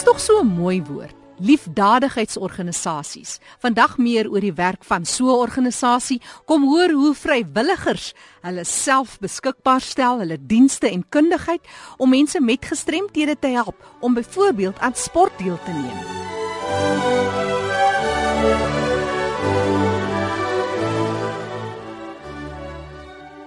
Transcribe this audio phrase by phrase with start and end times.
[0.00, 1.14] Dis tog so 'n mooi woord.
[1.38, 3.38] Liefdadigheidsorganisasies.
[3.58, 6.22] Vandag meer oor die werk van so 'n organisasie.
[6.44, 11.60] Kom hoor hoe vrywilligers hulle self beskikbaar stel, hulle dienste en kundigheid
[11.96, 15.98] om mense met gestremthede te help om byvoorbeeld aan sport deel te neem.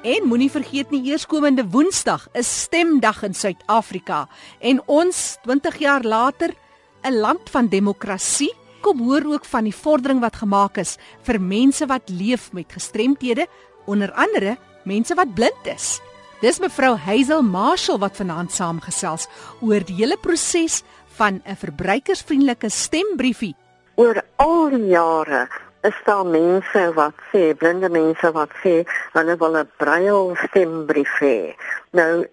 [0.03, 4.25] En moenie vergeet nie eerskomende Woensdag is stemdag in Suid-Afrika
[4.59, 6.51] en ons 20 jaar later
[7.07, 11.85] 'n land van demokrasie kom hoor ook van die vordering wat gemaak is vir mense
[11.85, 13.47] wat leef met gestremthede
[13.85, 16.01] onder andere mense wat blind is.
[16.41, 19.27] Dis mevrou Hazel Marshall wat vanaand saamgesels
[19.61, 20.83] oor die hele proses
[21.15, 23.55] van 'n verbruikersvriendelike stembriefie.
[23.95, 25.47] Oor al die jare
[25.83, 28.75] is daar mense wat sê, blinde mense wat sê
[29.15, 31.55] hulle wil 'n braille stembrief hê.
[31.91, 32.25] Nou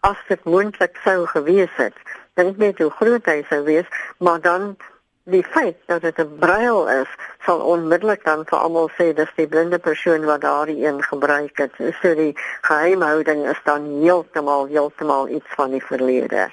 [0.00, 1.96] as dit moontlik sou gewees het,
[2.34, 4.76] dink net hoe groot hy sou wees, maar dan
[5.24, 7.10] die feit dat dit 'n braille is,
[7.44, 11.72] sal onmiddellik dan vir almal sê dis die blinde persoon wat daardie een gebruik het.
[12.00, 16.50] So die geheimhouding is dan heeltemal heeltemal iets van die verlede.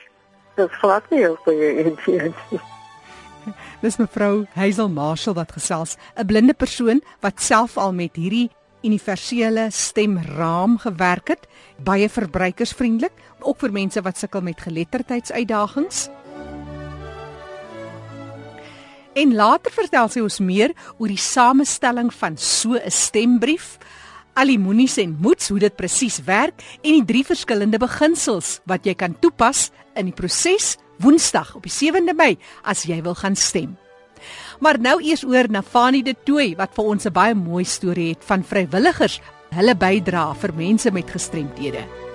[0.55, 2.76] Dit glad nie hoe jy dit
[3.83, 8.49] Dis mevrou Hazel Marshall wat gesels, 'n blinde persoon wat self al met hierdie
[8.83, 11.47] universele stemraam gewerk het,
[11.83, 16.09] baie verbruikersvriendelik, ook vir mense wat sukkel met geletterdheidsuitdagings.
[19.17, 23.77] En later vertel sy ons meer oor die samestelling van so 'n stembrief,
[24.35, 28.85] al die moenies en moets hoe dit presies werk en die drie verskillende beginsels wat
[28.85, 33.35] jy kan toepas in die proses Woensdag op die 7de Mei as jy wil gaan
[33.35, 33.77] stem.
[34.59, 38.09] Maar nou eers oor na Fanie de Tooi wat vir ons 'n baie mooi storie
[38.09, 39.21] het van vrywilligers,
[39.51, 42.06] hulle bydra vir mense met gestremthede.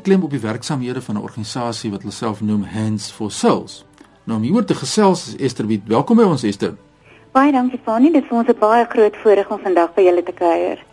[0.00, 3.84] Die klem op die werksamehede van 'n organisasie wat hulle self noem Hands for Souls.
[4.24, 5.80] Nou om hieroor te gesels is Esther Wit.
[5.86, 6.74] Welkom by ons Esther.
[7.32, 10.32] Baie dankie Fanie, dit is ons 'n baie groot voorreg om vandag by julle te
[10.32, 10.84] kuier.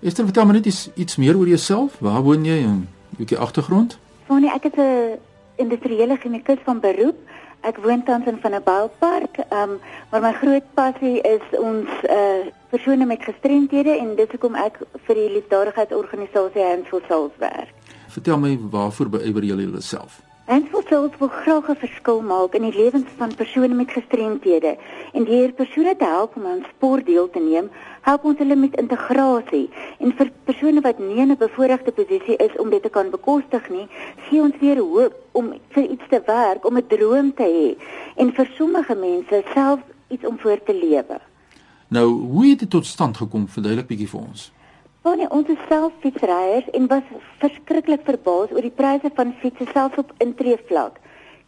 [0.00, 1.96] Esther, vertel my net iets, iets meer oor jouself.
[1.98, 3.98] Waar woon jy en 'n bietjie agtergrond?
[4.26, 5.18] Fanie, ek is 'n
[5.54, 7.16] industriële chemikus van beroep.
[7.60, 9.80] Ek woon tans in Van 'n Boupark, um,
[10.10, 14.78] maar my groot passie is ons uh persone met gestremthede en dit is hoekom ek
[15.06, 17.75] vir die liefdadigheidsorganisasie Hands for Souls werk.
[18.16, 20.22] Vertel my waarvoor beywer julle jouself?
[20.46, 24.76] Enselfs wil graag 'n verskil maak in die lewens van persone met gestremthede
[25.12, 27.68] en deur persone te help om aan sport deel te neem,
[28.00, 29.68] help ons hulle met integrasie
[29.98, 33.68] en vir persone wat nie in 'n bevoordeelde posisie is om dit te kan bekostig
[33.68, 33.86] nie,
[34.28, 37.68] gee ons weer hoop om vir iets te werk, om 'n droom te hê
[38.16, 41.20] en vir sommige mense self iets om voor te lewe.
[41.88, 43.48] Nou, hoe het dit tot stand gekom?
[43.48, 44.52] Verduidelik bietjie vir ons.
[45.06, 50.08] Wanneer ons self fietsryers en was verskriklik verbaas oor die pryse van fietses selfs op
[50.24, 50.96] intreevlak.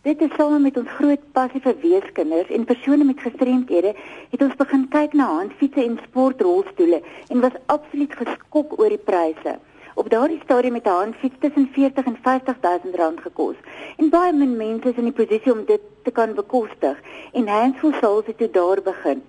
[0.06, 3.96] Dit is saam met ons groot passie vir weeskinders en persone met gestremthede
[4.34, 9.56] het ons begin kyk na handfietsse en sportrolstoele en was absoluut geskok oor die pryse.
[9.98, 13.58] Op daardie stadium het 'n handfiets tussen 40 en 50 000 rand gekos.
[13.96, 17.02] En baie min mense is in die posisie om dit te kan bekostig
[17.32, 19.22] en Hands for Souls het toe daar begin.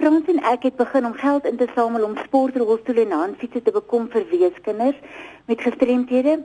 [0.00, 3.72] Frans en ek het begin om geld in te samel om sportrolstoele en handfietsse te
[3.74, 4.98] bekom vir weeskinders
[5.50, 6.38] met gestremthede.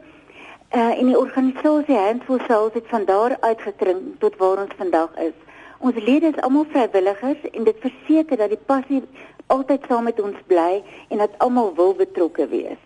[0.76, 5.16] Uh en die organisasie Hands for Souls het van daar uitgekring tot waar ons vandag
[5.30, 5.38] is.
[5.80, 9.04] Ons lede is almal vrywilligers en dit verseker dat die passie
[9.48, 12.82] altyd saam met ons bly en dat almal wil betrokke wees.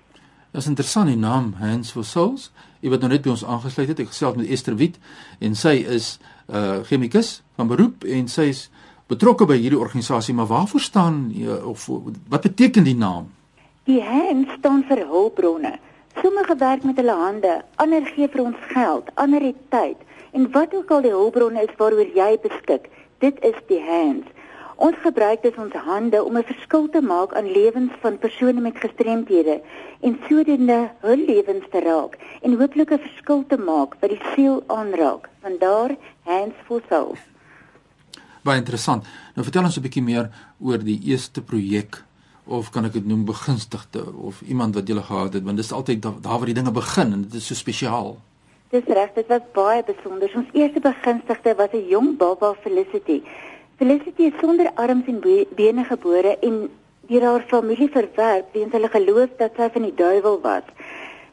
[0.52, 2.52] Dit is interessant die naam Hands for Souls.
[2.84, 5.00] Jy wat nou net by ons aangesluit het, ek gesels met Esther Wit
[5.40, 6.19] en sy is
[6.52, 8.69] 'n uh, chemikus van beroep en sy is
[9.12, 11.31] betrokke by hierdie organisasie, maar waarvoor staan
[11.68, 11.88] of
[12.31, 13.31] wat beteken die naam?
[13.90, 15.74] Die hand staan vir hulpbronne.
[16.22, 19.98] Sommige werk met hulle hande, ander gee vir ons geld, ander het tyd.
[20.31, 22.88] En wat ook al die hulpbronne is waaroor jy beskik,
[23.24, 24.30] dit is die hand.
[24.81, 28.78] Ons gebruik dit ons hande om 'n verskil te maak aan lewens van persone met
[28.78, 29.62] gestremthede
[30.02, 34.64] en sodoende hul lewens te raak en hooplik 'n verskil te maak wat die siel
[34.68, 35.30] aanraak.
[35.42, 37.31] Vandaar hands for souls.
[38.42, 39.06] Baie interessant.
[39.36, 40.30] Nou vertel ons 'n bietjie meer
[40.60, 42.04] oor die eerste projek
[42.46, 45.72] of kan ek dit noem begunstigde of iemand wat jy gehad het want dit is
[45.72, 48.18] altyd daar waar die dinge begin en dit is so spesiaal.
[48.70, 50.32] Dis reg, dit was baie besonder.
[50.36, 53.22] Ons eerste begunstigde was 'n jong baba Felicity.
[53.76, 55.20] Felicity is sonder arms en
[55.56, 56.70] bene gebore en
[57.08, 60.64] deur haar familie verwerp weens hulle geloof dat sy van die duiwel was.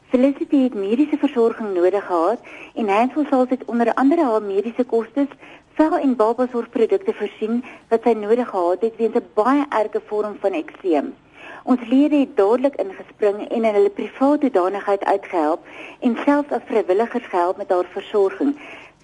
[0.09, 2.39] Felicity het mediese versorging nodig gehad
[2.73, 5.27] en Hansel sal dit onder andere haar mediese kostes
[5.79, 7.61] vel en babasorgprodukte voorsien
[7.91, 11.07] wat sy nodig gehad het weens 'n baie erge vorm van ekseem.
[11.63, 15.61] Ons lede het dadelik ingespring en in hulle private danigheid uitgehelp
[15.99, 18.51] en selfs as vrywilligers gehelp met haar versorging.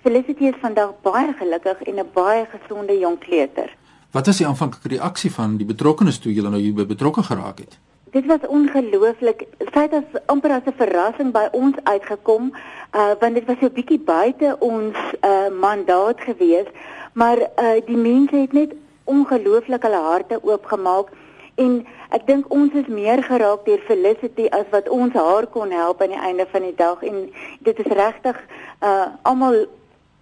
[0.02, 3.70] Felicity is vandag baie gelukkig en 'n baie gesonde jong kleuter.
[4.12, 7.80] Wat was die aanvanklike reaksie van die betrokkenes toe julle nou hier betrokke geraak het?
[8.12, 9.48] Dit was ongelooflik.
[9.74, 12.54] Sy het as amper as 'n verrassing by ons uitgekom,
[12.94, 16.68] uh want dit was so bietjie buite ons uh mandaat gewees,
[17.14, 18.74] maar uh die mense het net
[19.04, 21.12] ongelooflik hulle harte oopgemaak
[21.56, 26.02] en ek dink ons is meer geraak deur Felicity as wat ons haar kon help
[26.02, 27.30] aan die einde van die dag en
[27.60, 28.40] dit is regtig
[28.82, 29.66] uh almal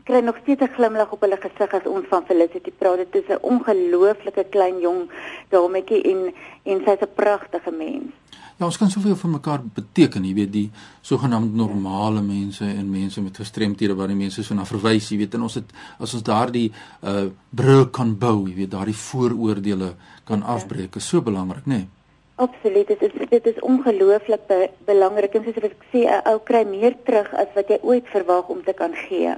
[0.03, 2.97] kry nog steeds 'n glimlag op hulle gesig as ons van Felicity praat.
[2.97, 5.09] Dit is 'n ongelooflike klein jong
[5.49, 6.33] dametjie en
[6.63, 8.11] en sy's 'n pragtige mens.
[8.57, 10.71] Ja, ons kan soveel vir mekaar beteken, jy weet, die
[11.01, 15.33] sogenaamde normale mense en mense met gestremthede waar die mense so na verwys, jy weet,
[15.33, 16.71] en ons het as ons daardie
[17.01, 20.45] uh brug kan bou, jy weet, daardie vooroordeele kan ja.
[20.45, 21.75] afbreek, is so belangrik, né?
[21.75, 21.87] Nee?
[22.35, 26.63] Absoluut, dit is dit is ongelooflik be, belangrik en soos ek sê, 'n ou kry
[26.65, 29.35] meer terug as wat jy ooit verwag om te kan gee.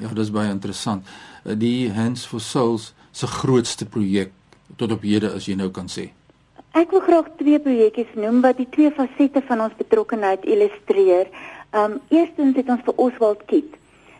[0.00, 1.04] Ja, dis baie interessant.
[1.44, 4.30] Uh, die Hands for Souls se grootste projek
[4.76, 6.08] tot op hede as jy nou kan sê.
[6.72, 11.28] Ek wil graag twee projekkies noem wat die twee fasette van ons betrokkenheid illustreer.
[11.76, 13.76] Um eerstens het ons vir Oswald Kiet.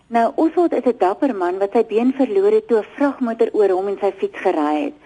[0.09, 3.71] Nou Oswald is 'n dapper man wat sy been verloor het toe 'n vragmotor oor
[3.71, 4.97] hom en sy fiets gery het.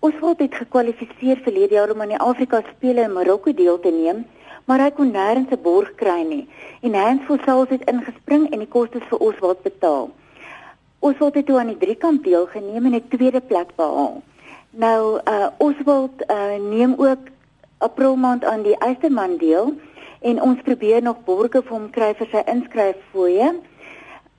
[0.00, 3.90] Oswald het gekwalifiseer vir hierdie jaar om aan die Afrika spele in Marokko deel te
[3.92, 4.22] neem,
[4.64, 6.48] maar hy kon nêrens 'n borg kry nie.
[6.80, 10.08] En Hans Fossels het ingespring en die kostes vir Oswald betaal.
[11.00, 14.22] Oswald het toe aan die driekamp deelgeneem en 'n tweede plek behaal.
[14.70, 17.28] Nou uh Oswald uh neem ook
[17.78, 19.74] April maand aan die Eysterman deel
[20.20, 23.60] en ons probeer nog borge vir hom kry vir sy inskryffooi.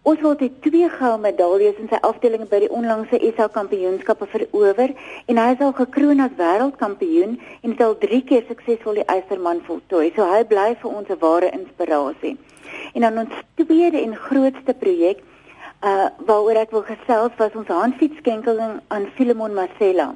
[0.03, 4.95] Oswald het twee goue medaljes in sy afdeling by die onlangse SA kampioenskappe verower
[5.29, 9.61] en hy is al gekroon as wêreldkampioen en het al 3 keer suksesvol die Eysterman
[9.67, 10.07] voltooi.
[10.15, 12.33] So hy bly vir ons 'n ware inspirasie.
[12.95, 15.21] En dan ons tweede en grootste projek
[15.85, 20.15] uh waaroor ek wil gesels was ons handfietsskenkeling aan Filemon Marcella.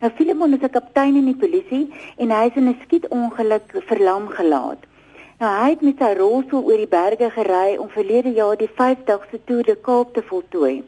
[0.00, 4.28] Nou Filemon is 'n kaptein in die polisie en hy is in 'n skietongeluk verlam
[4.28, 4.80] gelaat.
[5.36, 9.36] Nou hy het met sy rolstoel oor die berge gery om verlede jaar die 50ste
[9.44, 10.78] Tour de Kaap te voltooi.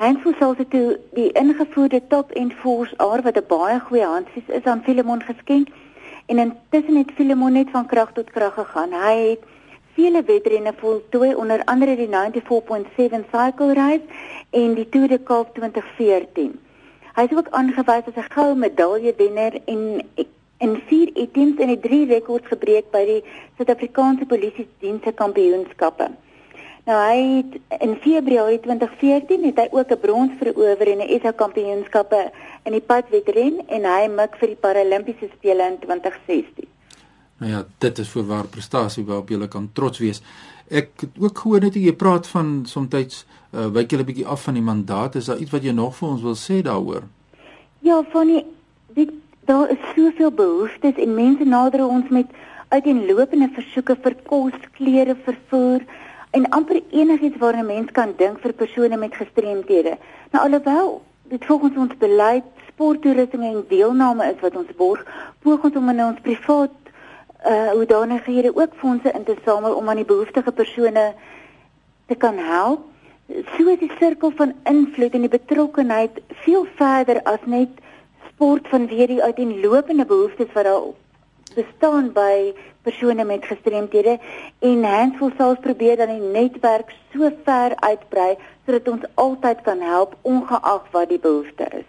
[0.00, 0.24] Hans
[0.58, 4.82] het toe die ingevoerde Top End Force R wat 'n baie goeie handfiets is aan
[4.82, 5.68] Filemon geskenk
[6.26, 8.92] en intussen het Filemon net van krag tot krag gegaan.
[8.92, 9.44] Hy het
[9.94, 14.06] vele wedrenne voltooi onder andere die 94.7 cycle race
[14.50, 16.58] en die Tour de Kaap 2014.
[17.14, 20.02] Hy is ook aangewys as 'n goue medalje wenner en
[20.60, 23.20] en vier items en het drie rekords gebreek by die
[23.58, 26.10] Suid-Afrikaanse Polisie Dienste Kampioenskappe.
[26.88, 31.32] Nou hy het in Februarie 2014 het hy ook 'n brons verower in die SA
[31.32, 32.30] Kampioenskappe
[32.64, 36.68] in die padwedren en hy mik vir die Paralimpiese spele in 2016.
[37.38, 40.22] Nou ja, dit is voorwaar prestasie waarop jy kan trots wees.
[40.68, 44.42] Ek het ook gehoor net jy praat van soms uh, wyk jy 'n bietjie af
[44.42, 45.14] van die mandaat.
[45.14, 47.02] Is daar iets wat jy nog vir ons wil sê daaroor?
[47.80, 48.44] Ja, van die
[48.94, 49.10] dit
[49.50, 52.26] daar is soveel behoeftes en mense nader ons met
[52.68, 55.82] uiteenlopende versoeke vir kos, klere, vervoer
[56.38, 59.96] en amper enigiets waarna 'n mens kan dink vir persone met gestremthede.
[60.32, 61.02] Nou alhoewel
[61.32, 65.02] dit volgens ons beleid sporttoerusting en deelname is wat ons borg,
[65.42, 66.76] poog ons om in ons privaat
[67.52, 71.14] uh hoedanighede ook fondse in te samel om aan die behoeftige persone
[72.06, 72.80] te kan help.
[73.26, 77.68] So is die sirkel van invloed en die betrokkenheid veel verder as net
[78.28, 80.90] sport vanweer die uiteenlopende behoeftes wat daar
[81.54, 84.18] bestaan by persone met gestremthede
[84.58, 88.36] en Hansful Souls probeer dan die netwerk so ver uitbrei
[88.66, 91.88] sodat ons altyd kan help ongeag wat die behoefte is.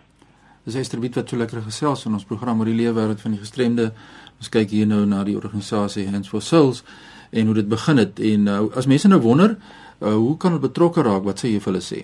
[0.65, 3.33] Dis Esther Wit wat so lekker gesels in ons program oor die lewe wêreld van
[3.33, 3.91] die gestremde.
[4.37, 6.83] Ons kyk hier nou na die organisasie Hansful Souls
[7.31, 9.55] en hoe dit begin het en uh, as mense nou wonder,
[10.01, 11.23] uh, hoe kan hulle betrokke raak?
[11.25, 12.01] Wat sê jy vir hulle sê?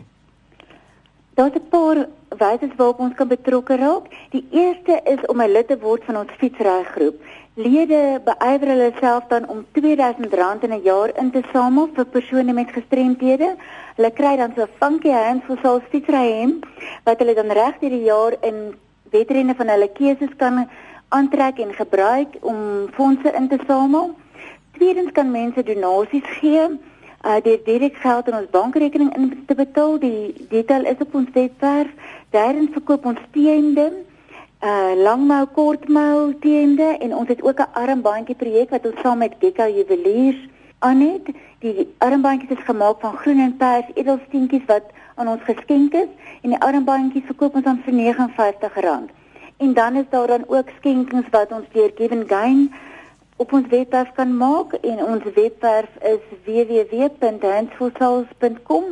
[1.38, 4.08] Daar's 'n paar wyse waarop ons kan betrokke raak.
[4.32, 7.16] Die eerste is om 'n lid te word van ons fietsrygroep.
[7.54, 12.54] Lede beywer hulle self dan om R2000 in 'n jaar in te samel vir persone
[12.54, 13.56] met gestremthede.
[13.96, 16.60] Hulle kry dan so 'n funky hands vir sal fietsryhem
[17.04, 18.76] wat hulle dan reg deur die jaar in
[19.12, 20.70] wedrenne van hulle keuses kan
[21.10, 24.16] aantrek en gebruik om fondse in te samel.
[24.72, 26.80] Tweedens kan mense donasies gee
[27.26, 29.98] uh deur direk geld in ons bankrekening in te betaal.
[30.00, 31.90] Die detail is op ons webwerf.
[32.30, 33.92] Daarin verkoop ons teende,
[34.64, 39.36] uh langmou, kortmou teende en ons het ook 'n armbandjie projek wat ons saam met
[39.40, 40.48] Gekka Juweliers
[40.80, 41.26] aan het.
[41.60, 44.84] Die armbandjies is gemaak van groen en pers edelsteentjies wat
[45.16, 49.10] aan ons geskenk is en die armbandjies verkoop ons dan vir R59.
[49.58, 52.74] En dan is daar dan ook skenkings wat ons deur Given Gain
[53.38, 58.84] op ons webwerf kan maak en ons webwerf is www.handsfulsouls.com.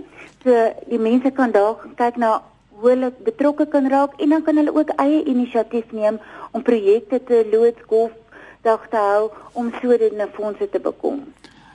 [0.44, 2.44] So die mense kan daar kyk na
[2.76, 6.20] hoe hulle betrokke kan raak en dan kan hulle ook eie inisiatief neem
[6.52, 8.12] om projekte te loods golf
[8.62, 11.24] dag te hou om sodoende fondse te bekom.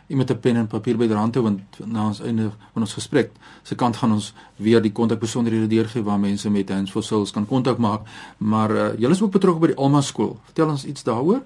[0.06, 3.30] Jy moet 'n pen en papier byderhand hou want na ons einde van ons gesprek
[3.62, 7.46] se kant gaan ons weer die kontakbesonderhede deurgee waar mense met Hands for Souls kan
[7.46, 8.00] kontak maak.
[8.38, 10.36] Maar uh, julle is ook betrokke by die Alma skool.
[10.44, 11.42] Vertel ons iets daaroor.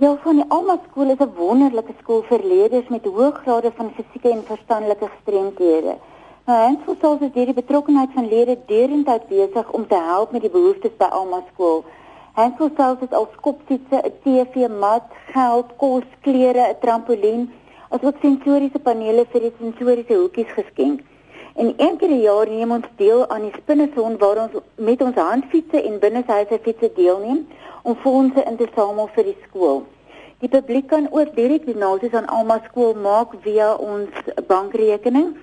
[0.00, 3.90] Ja, van die Alma skool is 'n wonderlike skool vir leerders met hoë grade van
[3.96, 5.94] fisieke en verstandelike gestremthede.
[6.46, 10.50] Nou, for Souls is hierdie betrokkenheid van leerders deurentyd besig om te help met die
[10.50, 11.84] behoeftes by Alma skool.
[12.34, 17.52] For Souls het al skopfietsse, 'n TV, mat, geld, kos, klere, 'n trampolien
[17.90, 21.00] asook sensoriese panele vir die sensoriese hoekies geskenk.
[21.60, 25.16] En een keer per jaar neem ons deel aan die spinneson waar ons met ons
[25.20, 27.42] handfietsse en binneshuise fietsse deelneem
[27.82, 29.82] om fondse in te samel vir die skool.
[30.40, 34.08] Die publiek kan ook direk donasies aan Alma skool maak via ons
[34.48, 35.34] bankrekening.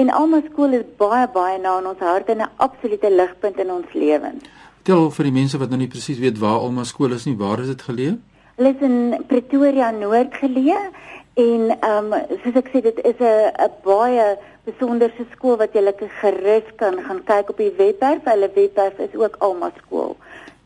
[0.00, 3.70] En Alma skool is baie baie na in ons harte en 'n absolute ligpunt in
[3.70, 4.48] ons lewens.
[4.82, 7.60] Tel vir die mense wat nou nie presies weet waar Alma skool is nie, waar
[7.60, 8.16] is dit geleë?
[8.56, 10.80] Hulle is in Pretoria Noord geleë
[11.38, 14.24] En ehm um, soos ek sê dit is 'n 'n baie
[14.68, 18.24] besonderse skool wat jy lekker gerus kan gaan kyk op die webwerf.
[18.24, 20.16] Hulle webwerf is ook Alma skool.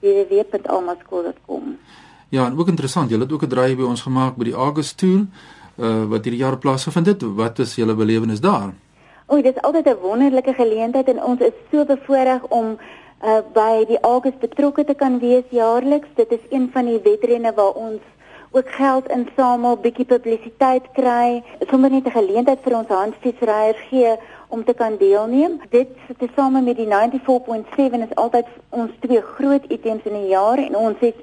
[0.02, 1.76] www.almaskool.com.
[2.28, 4.99] Ja, en ook interessant, julle het ook 'n draai by ons gemaak by die August
[4.99, 5.26] Tour
[5.78, 7.23] uh wat hierdie jaar plaasgevind het.
[7.23, 8.73] Wat is julle belewenis daar?
[9.26, 12.78] O, dit is altyd 'n wonderlike geleentheid en ons is so bevoorreg om
[13.25, 16.09] uh by die August betrokke te kan wees jaarliks.
[16.14, 18.00] Dit is een van die wedrenne waar ons
[18.52, 24.16] ook geld insamel, bietjie publisiteit kry, sommer net 'n geleentheid vir ons handfietsryers gee
[24.49, 25.61] om te kan deelneem.
[25.71, 30.76] Dit tesame met die 94.7 is altyd ons twee groot items in 'n jaar en
[30.76, 31.16] ons het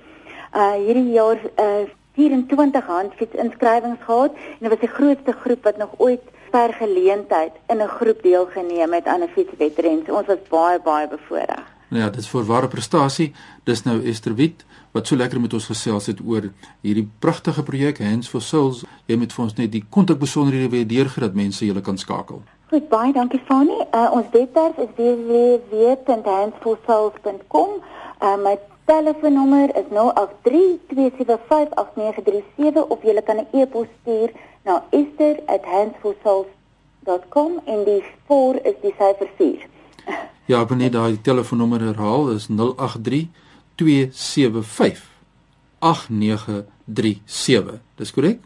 [0.55, 5.77] uh hierdie jaar uh 24 handfiets inskrywings gehad en dit was die grootste groep wat
[5.77, 6.21] nog ooit
[6.51, 10.03] per geleentheid in 'n groep deelgeneem het aan 'n fietswedren.
[10.07, 11.65] Ons was baie baie bevoorreg.
[11.89, 13.33] Nou ja, dit is voorware prestasie.
[13.63, 17.99] Dis nou Esther Wit wat so lekker met ons gesels het oor hierdie pragtige projek
[17.99, 18.83] Hands for Souls.
[19.05, 22.41] Jy moet vir ons net die kontakbesonderhede weer deurgee dat mense julle kan skakel.
[22.69, 23.85] Goed, baie dankie Fanny.
[23.89, 27.69] Uh, ons webwerf is www.handsforsouls.com.
[28.21, 28.57] Uh, my
[28.89, 34.29] telefoonnommer is 0832758937 of jy kan 'n e-pos stuur
[34.65, 39.67] na esther@handsforsouls.com en die 4 is die syfer 4.
[40.45, 43.27] Ja, ek wil net daai telefoonnommer herhaal, is 083
[43.79, 45.07] 275
[45.79, 47.79] 8937.
[47.95, 48.39] Dis korrek?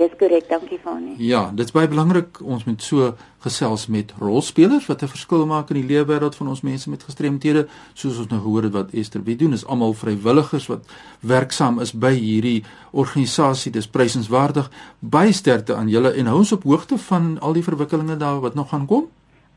[0.00, 1.12] Dis korrek, dankie Fanie.
[1.20, 3.10] Ja, dit is baie belangrik ons moet so
[3.44, 7.68] gesels met rolspelers wat 'n verskil maak in die lewenswêreld van ons mense met gestremthede,
[7.94, 10.86] soos ons nou gehoor het wat Esther wie doen is almal vrywilligers wat
[11.20, 13.72] werksaam is by hierdie organisasie.
[13.72, 14.70] Dis prysenswaardig.
[14.98, 18.54] Baie sterkte aan julle en hou ons op hoogte van al die verwikkelinge daar wat
[18.54, 19.08] nog gaan kom.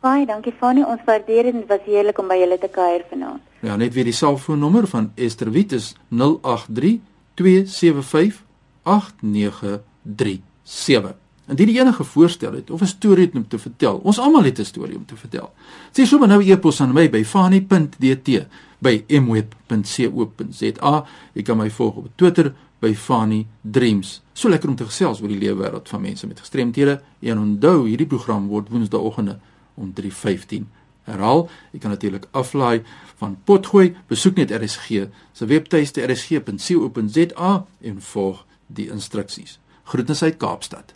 [0.06, 3.42] Baie dankie Fanny, ons waardeer dit was heerlik om by julle te kuier vanaand.
[3.66, 7.00] Ja, net weer die selfoonnommer van Esther Wit is 083
[7.42, 8.44] 275
[8.86, 11.16] 8937.
[11.46, 14.00] En dit enige voorstel het of 'n storie het om te vertel.
[14.04, 15.52] Ons almal het 'n storie om te vertel.
[15.92, 18.46] Sê sommer nou e-pos aan my by fani.dt
[18.78, 21.06] by mweb.co.za.
[21.34, 24.22] Jy kan my volg op Twitter by Fani Dreams.
[24.34, 27.02] So lekker om te gesels oor die lewe wêreld van mense met gestremthede.
[27.20, 29.40] En onthou, hierdie program word woensdaeoggende
[29.76, 30.68] om 3:15
[31.06, 31.50] herhaal.
[31.72, 32.84] Jy kan natuurlik aflaai
[33.20, 37.52] van Potgooi, besoek net RSG se webtuiste rsg.co.za
[37.82, 39.60] en volg die instruksies.
[39.84, 40.94] Groetens uit Kaapstad.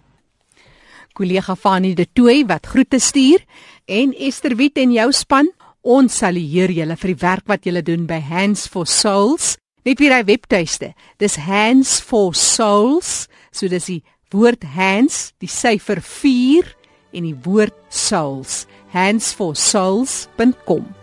[1.14, 3.44] Kollega Fanie de Tooi wat groete stuur
[3.86, 5.52] en Esther Wit en jou span.
[5.82, 9.56] Ons salueer julle vir die werk wat julle doen by Hands for Souls.
[9.88, 10.94] Net weer hy webtuiste.
[11.18, 13.30] Dis Hands for Souls.
[13.52, 14.02] So dis die
[14.34, 16.68] woord hands, die syfer 4
[17.18, 20.99] en die woord souls handsforsouls.com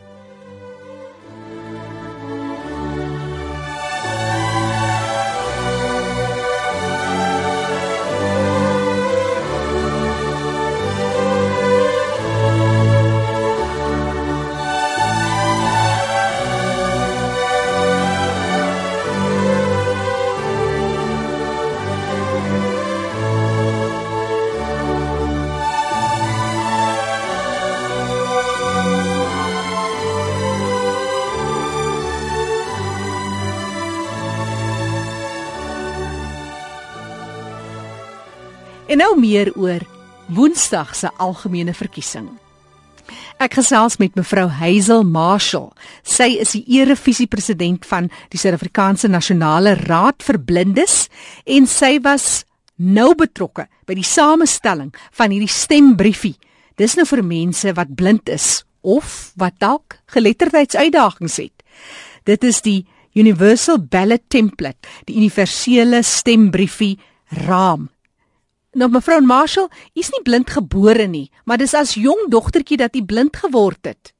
[38.96, 39.82] En nou meer oor
[40.32, 42.30] Woensdag se algemene verkiesing.
[43.36, 45.66] Ek gesels met mevrou Hazel Marshall.
[46.00, 51.10] Sy is die erevisiepresident van die Suid-Afrikaanse Nasionale Raad vir Blindes
[51.44, 52.46] en sy was
[52.80, 56.38] nou betrokke by die samestelling van hierdie stembriefie.
[56.80, 61.66] Dis nou vir mense wat blind is of wat dalk geletterdheidsuitdagings het.
[62.24, 66.94] Dit is die Universal Ballot Template, die universele stembriefie
[67.44, 67.90] raam
[68.76, 72.97] Nou mevrou Marshall, u is nie blind gebore nie, maar dis as jong dogtertjie dat
[72.99, 74.11] u blind geword het.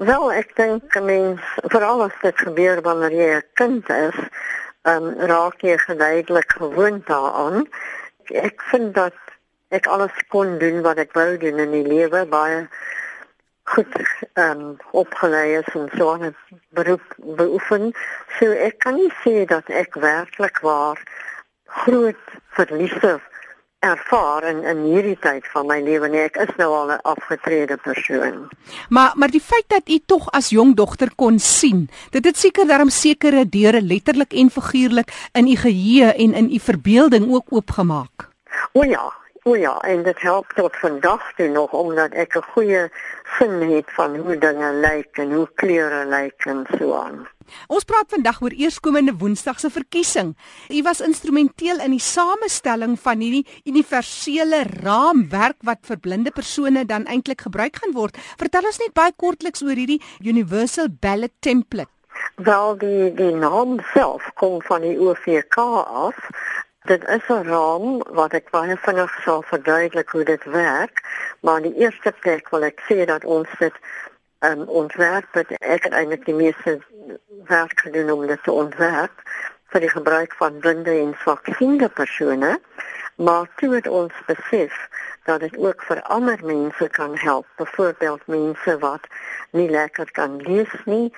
[0.00, 4.16] Wel, ek dink mens veral as dit gebeur wanneer jy 'n kind is,
[4.88, 7.68] ehm um, raak jy geleidelik gewoond daaraan.
[8.32, 9.20] Ek vind dat
[9.68, 12.64] ek alles kon doen wat ek wou doen in die lewe baie
[13.68, 13.94] goed
[14.32, 16.32] ehm um, opgelei is en so 'n
[16.72, 17.06] beroep
[17.36, 17.92] beoefen.
[18.40, 20.96] So ek kan nie sê dat ek werklik waar
[21.84, 22.24] groot
[22.56, 23.20] verliese
[23.78, 26.22] ervaar in in hierdie tyd van my lewe nie.
[26.26, 28.48] Ek is nou al 'n afgetrede persoon.
[28.88, 32.66] Maar maar die feit dat u tog as jong dogter kon sien, dit het seker
[32.66, 38.28] daarom sekere deure letterlik en figuurlik in u geheue en in u verbeelding ook oopgemaak.
[38.72, 39.12] O ja,
[39.46, 42.90] o ja, en dit help tot vandag toe nog omdat ek 'n goeie
[43.38, 47.26] sin het van hoe dinge lyk en hoe kleure lyk en so aan.
[47.66, 50.36] Ons praat vandag oor eerskomende Woensdag se verkiesing.
[50.68, 57.06] U was instrumenteel in die samestelling van hierdie universele raamwerk wat vir blinde persone dan
[57.06, 58.18] eintlik gebruik gaan word.
[58.36, 61.90] Vertel ons net baie kortliks oor hierdie Universal Ballot Template.
[62.36, 66.16] Wel die die naam self kom van die OVK af.
[66.86, 71.00] Dit is 'n raam wat ek baie vinnig sal verduidelik hoe dit werk,
[71.40, 73.74] maar in die eerste plek wil ek sê dat ons dit
[74.40, 76.78] um, ontwerp het ek eintlik die meeste
[77.46, 79.22] werk gedoen om dit te ontwerp
[79.72, 82.60] vir die gebruik van blinde en swaksiende persone
[83.16, 84.76] maar toe het ons besef
[85.24, 89.08] dat dit ook vir ander mense kan help byvoorbeeld mense wat
[89.50, 91.12] nie lekker kan lees nie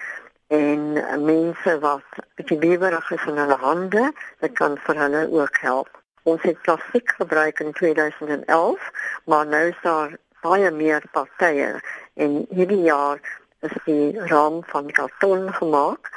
[0.48, 0.92] en
[1.24, 4.04] mense wat bietjie bewerig is in hulle hande
[4.40, 5.90] dit kan vir hulle ook help.
[6.22, 8.90] Ons het plastiek gebruik in 2011
[9.24, 11.80] maar nou is daar baie meer partye.
[12.14, 13.20] En hierdie jaar
[13.60, 16.10] is die raam van karton gemaak.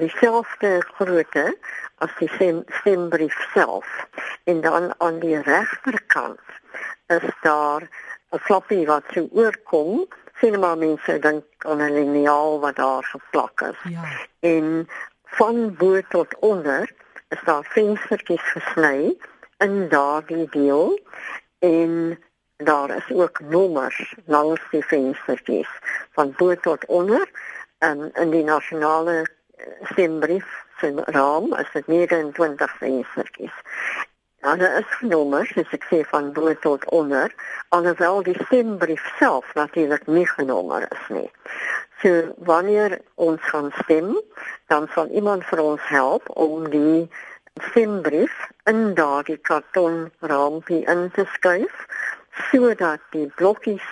[0.00, 1.46] Dieselfde grootte
[2.00, 3.88] as die stem, stembrief self.
[4.44, 6.40] En dan aan die regterkant
[7.06, 7.82] is daar
[8.30, 10.06] 'n floppy wat so oorkom
[10.40, 14.04] sien maar mense dink aan 'n liniaal wat daar geplak is ja.
[14.40, 14.88] en
[15.24, 16.92] van bo tot onder
[17.28, 19.16] is daar venstertjies gesny
[19.58, 21.00] in daardie deel
[21.58, 22.18] en
[22.56, 25.70] daar is ook nommers langs die venstertjies
[26.12, 27.30] van bo tot onder
[27.78, 33.56] en in die nasionale eh, stembrief se raam is dit 29 venstertjies.
[34.40, 37.32] Nou daar is nommers, dis ek sê van bo tot onder,
[37.76, 41.28] alhoewel die stembrief self natuurlik nie genommer is nie.
[42.00, 44.14] So wanneer ons gaan stem,
[44.72, 47.04] dan sal iemand vir ons help om die
[47.68, 48.32] stembrief
[48.64, 51.84] in daardie karton raampie in te skuif
[52.48, 53.84] sodat die blokkies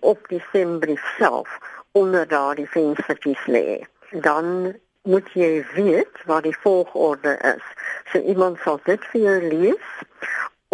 [0.00, 1.58] op die stembrief self
[1.92, 3.82] onder daardie venstertjies lê.
[4.24, 4.72] Dan
[5.04, 7.64] moet jy weet wat die volgorde is.
[8.12, 9.90] So iemand sal dit vir jou lees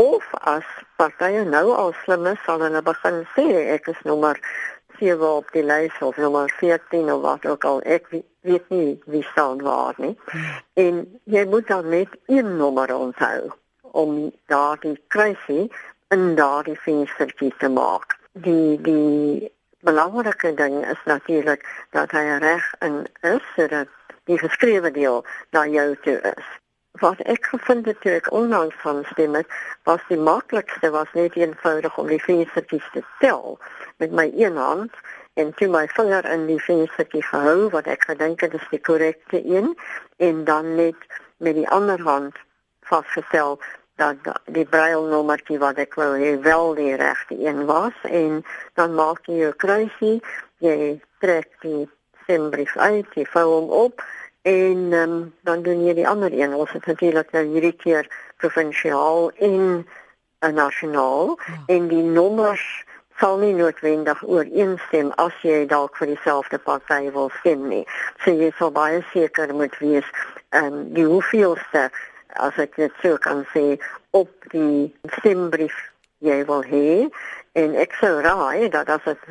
[0.01, 0.66] of as
[0.97, 4.38] partye nou al slim is, sal hulle begin sê ek is nommer
[5.01, 8.09] 7 op die lys of nommer 14 of wat ook al ek
[8.47, 10.14] weet nie wie staan waar nie.
[10.75, 13.51] En jy moet dan net een nommer onthou
[13.83, 14.19] om
[14.53, 15.71] daardie kruisie
[16.14, 18.19] in daardie venstertjie te maak.
[18.33, 21.64] Die die belangrike ding is natuurlik
[21.97, 23.88] dat hy reg in is sodat
[24.25, 26.49] die geskrewe deel na jou toe is.
[27.01, 29.47] Wat ek gevind het toe ek onlangs van stem het,
[29.89, 33.59] was die maklikste was net eenvoudig om die venstertjies te tel
[34.03, 34.95] met my een hand
[35.35, 39.41] en toe my vinger in die venstertjie gehou wat ek gedink het is die korrekte
[39.45, 39.77] een
[40.17, 41.07] en dan net
[41.37, 42.37] met die ander hand
[42.91, 43.61] vasgestel
[44.01, 48.43] dat die brailnommertjie wat ek wou hê wel die regte een was en
[48.81, 50.17] dan maak jy jou kruisie,
[50.65, 51.85] jy trek die
[52.31, 54.05] stembrief uit, jy vou hom op
[54.49, 56.55] en um, dan doen jy die ander een.
[56.55, 58.07] Ons het natuurlik nou hierdie keer
[58.40, 59.85] provinsiaal en
[60.55, 61.59] nasionaal ja.
[61.75, 62.64] en die nommers
[63.21, 67.83] sal nie noodwendig ooreenstem as jy dalk vir dieselfde party wil stem nie.
[68.25, 70.07] So jy sal baie seker moet wees
[70.55, 71.90] ehm um, die hoeveelste
[72.38, 73.77] as ek dit sou kan sê
[74.16, 74.88] op die
[75.19, 75.77] stembrief
[76.25, 77.11] jy wil hê
[77.59, 79.23] en ek sou raai dat as dit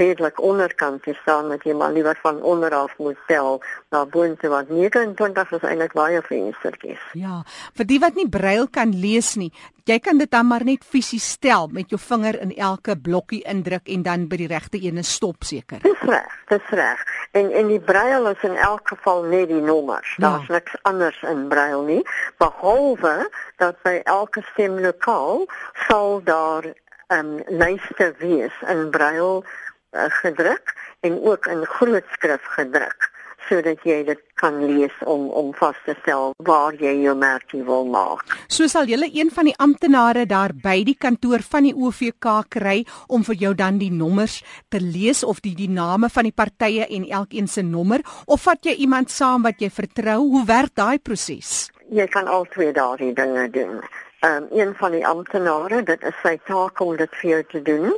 [0.00, 3.60] redelik onderkant is staan met jy maar liewer van onderaf moet tel
[3.92, 7.02] na boontoe want 29 is eintlik baie venstertjies.
[7.12, 7.42] Ja,
[7.76, 9.50] vir die wat nie brail kan lees nie,
[9.84, 13.92] jy kan dit dan maar net fisies stel met jou vinger in elke blokkie indruk
[13.92, 15.84] en dan by die regte ene stop seker.
[15.84, 17.04] Dis reg, dis reg.
[17.36, 20.16] En en die brail is in elk geval net die nommers.
[20.16, 20.30] Ja.
[20.30, 22.02] Daar's niks anders in brail nie
[22.40, 23.28] behalwe
[23.60, 25.44] dat by elke stemlokaal
[25.88, 26.72] sal daar
[27.10, 33.10] um, lyste wees in brail uh, gedruk en ook in groot skrif gedruk
[33.50, 37.88] sodat jy dit kan lees om om vas te stel waar jy jou merkie wil
[37.88, 38.22] maak.
[38.46, 42.76] So sal jy een van die amptenare daar by die kantoor van die OVK kry
[43.08, 46.86] om vir jou dan die nommers te lees of die die name van die partye
[46.86, 50.20] en elkeen se nommer of vat jy iemand saam wat jy vertrou?
[50.30, 51.70] Hoe werk daai proses?
[51.90, 53.80] Jy kan al twee daardie dinge doen.
[54.22, 57.94] Um, een van die amptenare, dit is sy taak om dit vir jou te doen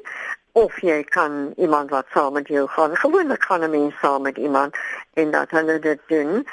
[0.53, 2.95] of jy kan iemand wat saam met jou gaan.
[2.97, 4.77] Gewoonlik gaan 'n mens saam met iemand
[5.15, 6.47] en dat hulle dit doen.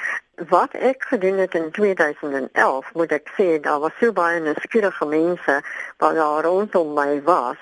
[0.48, 5.62] Wat ek gedoen het in 2011, moet ek sê, daar was so baie nuuskierige mense
[5.96, 7.58] wat daar rondom my was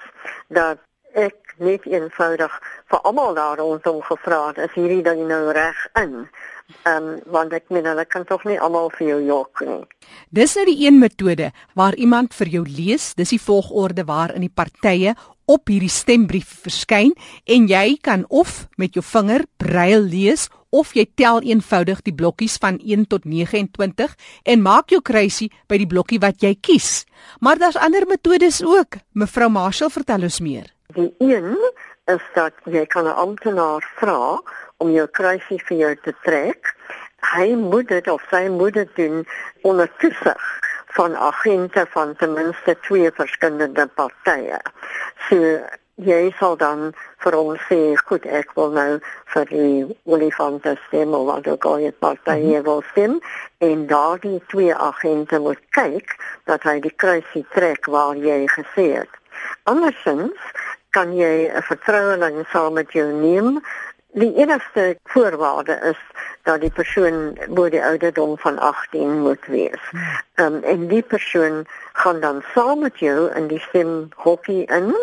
[0.49, 0.79] dat
[1.13, 2.55] ek net eenvoudig
[2.91, 6.29] vir almal daar rondom gevra het, is hierdie ding nou reg in?
[6.85, 9.81] Ehm um, want ek meen hulle kan tog nie almal vir jou jok nie.
[10.29, 14.53] Dis nou die een metode waar iemand vir jou lees, dis die volgorde waarin die
[14.53, 15.15] partye
[15.49, 17.15] op hierdie stembrief verskyn
[17.49, 22.59] en jy kan of met jou vinger brail lees of jy tel eenvoudig die blokkies
[22.61, 27.07] van 1 tot 29 en maak jou kruisie by die blokkie wat jy kies.
[27.41, 29.01] Maar daar's ander metodes ook.
[29.17, 30.69] Mevrou Marshall vertel ons meer.
[30.95, 31.73] Die een
[32.05, 34.41] is dat jy kan 'n amptenaar vra
[34.77, 36.75] om jou kruisie vir jou te trek.
[37.35, 39.27] Hy moet dit of sy moet dit doen
[39.63, 44.61] onder toesig van agente van ten minste twee verskillende partye.
[45.29, 45.61] So
[45.95, 49.01] jy sal dan vir ons sê, goed, ek wil nou
[49.35, 52.65] vir die olifante stem of wat ook al jy partye mm -hmm.
[52.65, 53.21] wil stem
[53.59, 59.13] en daardie twee agente moet kyk dat hy die kruisie trek waar jy gesê het.
[59.63, 60.41] Andersins
[60.91, 63.61] kan jy 'n vertroueling saam met jou neem.
[64.13, 66.01] Die enigste voorwaarde is
[66.43, 69.83] dat die persoon bo die ouderdom van 18 moet wees.
[70.35, 74.95] Ehm um, en die persoon gaan dan saam met jou in die stem hokkie in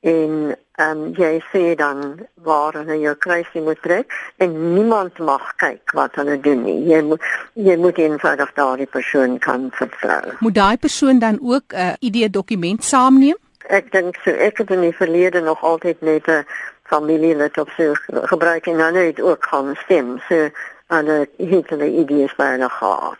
[0.00, 5.54] en ehm um, jy sê dan waar hulle jou kruisie moet trek en niemand mag
[5.56, 6.78] kyk wat hulle doen nie.
[6.86, 7.22] Jy moet
[7.54, 10.36] jy moet eenvoudig daardie persoon kan vertrou.
[10.38, 13.41] Moet daai persoon dan ook 'n uh, ID dokument saamneem?
[13.68, 16.46] Ek dink so ek het in die verlede nog altyd net 'n
[16.82, 20.20] familielid op so gebruik en dan het ook gaan stem.
[20.28, 20.50] So
[20.86, 23.18] aan 'n hele idees by hulle gehad.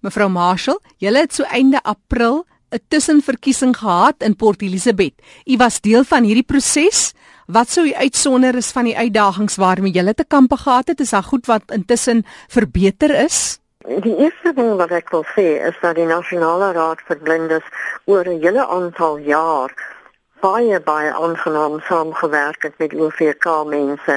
[0.00, 5.14] Mevrou Marshall, julle het so einde April 'n tussenverkiesing gehad in Port Elizabeth.
[5.44, 7.12] U was deel van hierdie proses.
[7.46, 11.00] Wat sou u uitsonder is van die uitdagings waarmee julle te kampe gehad het?
[11.00, 13.59] Is daar goed wat intussen verbeter is?
[13.90, 17.66] Die eerste ding wat ek wil sê is dat die Nasionale Raad vir Blindes
[18.06, 19.74] oor 'n hele aantal jaar
[20.44, 24.16] baie baie aangenaam saamgewerk het met OVK mense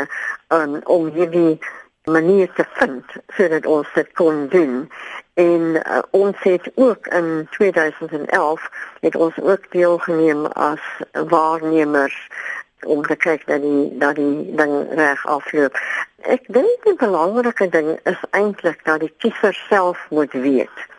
[0.53, 1.57] um, om hierdie
[2.05, 4.91] manier te vind sodat ons dit kon doen.
[5.33, 8.69] En uh, ons het ook in 2011
[9.01, 12.29] het ons ook deelgeneem as waarnemers
[12.85, 15.77] om te kyk dat die dat die ding reg afloop.
[16.21, 20.89] Ek dink die belangrike ding is eintlik dat die kiezer self moet weet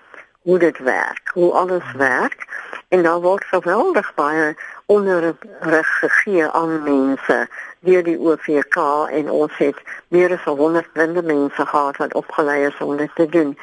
[0.44, 2.44] hoe dit werk, hoe alles werk
[2.88, 4.55] en daar word geweldig baie
[4.87, 7.49] onderrig gegee aan mense
[7.81, 8.77] deur die OVK
[9.11, 13.27] en ons het meer as 100 blinde mense gehad wat opgelei is om dit te
[13.29, 13.57] doen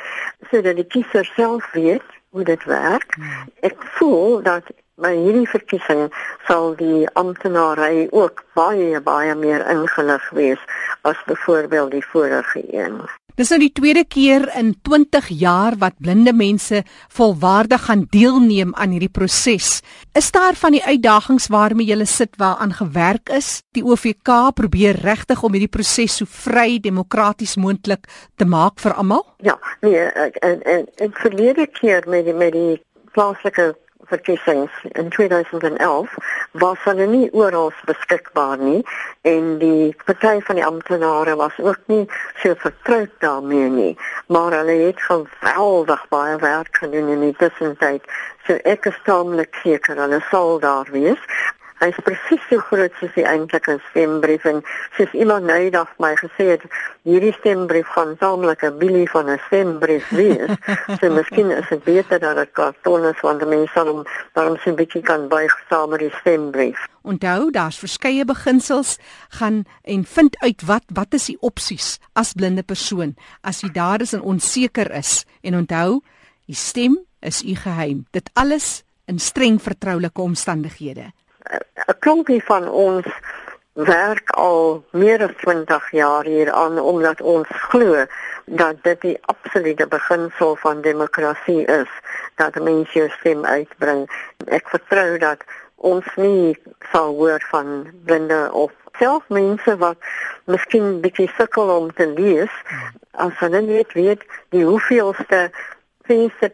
[0.49, 3.15] sodat die kiezer self weet hoe dit werk.
[3.15, 3.49] Hmm.
[3.59, 4.63] Ek voel dat
[5.01, 6.09] by hierdie verkiesing
[6.47, 10.69] sal die amptenare ook baie baie meer ingelig wees
[11.07, 13.01] as byvoorbeeld die vorige een.
[13.39, 16.83] Dis nou die tweede keer in 20 jaar wat blinde mense
[17.15, 19.79] volwaardig gaan deelneem aan hierdie proses.
[20.13, 23.61] Is daar van die uitdagings waarmee jy sit waaraan gewerk is?
[23.71, 29.25] Die OVK probeer regtig om hierdie proses so vry demokraties moontlik te maak vir almal?
[29.39, 30.03] Ja, nee,
[30.43, 32.81] en en en verlede keer met die met die
[33.15, 33.71] plaaslike
[34.11, 36.15] verkiesings in 2011
[36.63, 38.81] was hulle nie oral beskikbaar nie
[39.31, 42.03] en die party van die amptenare was ook nie
[42.43, 43.93] so vertroud daarmee nie.
[44.27, 48.05] Maar hulle het geweldig baie werk gedoen in die tussentyd
[48.47, 51.27] so ek is taamlik seker hulle sal daar wees
[51.81, 54.59] Hy's presies so groot soos die eintlike stembrief en
[54.97, 56.65] soos iemand nou eendag my gesê het,
[57.09, 60.51] hierdie stembrief gaan saamlik 'n bilie van 'n stembrief wees.
[60.99, 64.69] so miskien is dit beter dat dit karton is want mense sal hom daarom so
[64.69, 66.87] 'n bietjie kan buig saam met die stembrief.
[67.01, 68.97] Onthou, daar's verskeie beginsels
[69.29, 74.01] gaan en vind uit wat wat is die opsies as blinde persoon as jy daar
[74.01, 76.01] is en onseker is en onthou,
[76.45, 78.05] die stem is u geheim.
[78.11, 81.11] Dit alles in streng vertroulike omstandighede.
[81.49, 83.05] 'n Klompie van ons
[83.73, 88.05] werk al meer as 20 jaar hier aan omdat ons glo
[88.45, 91.89] dat dit die absolute beginsel van demokrasie is
[92.35, 94.09] dat mense jou stem uitbring.
[94.45, 95.43] Ek vertrou dat
[95.75, 96.57] ons nie
[96.91, 99.97] sal hoor van blinde of self mense wat
[100.45, 102.53] miskien bietjie sukkel om te lees
[103.11, 105.49] as hulle net weet die hoeveelste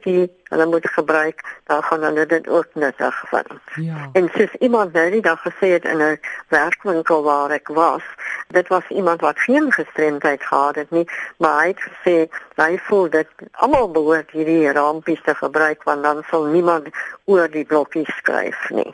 [0.05, 3.59] die hulle moet gebruik, dan gaan hulle dit ook nuttig vind.
[3.75, 4.09] Ja.
[4.13, 8.03] En soos iemand nou die dag gesê het in 'n werkwinkel waar ek was,
[8.47, 11.07] dit was iemand wat geen gestremdheid gehad het nie,
[11.37, 16.23] maar hy het gesê hy voel dat almal behoort hierdie rampies te gebruik want dan
[16.29, 16.89] sal niemand
[17.29, 18.89] oor die blokkies skryf nie.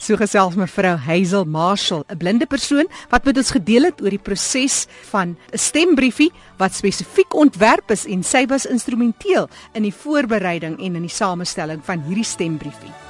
[0.00, 4.18] So gesels mevrou Hazel Marshall, 'n blinde persoon wat met ons gedeel het oor die
[4.18, 10.78] proses van 'n stembriefie wat spesifiek ontwerp is en sy was instrumenteel in die voorbereiding
[10.94, 13.03] en in die samestelling van hierdie stembriefie.